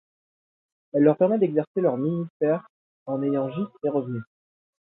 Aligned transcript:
Elle 0.93 1.03
leur 1.03 1.15
permet 1.15 1.37
d'exercer 1.37 1.79
leur 1.79 1.95
ministère 1.95 2.65
en 3.05 3.21
ayant 3.21 3.51
gîte 3.51 3.69
et 3.85 3.89
revenus. 3.89 4.23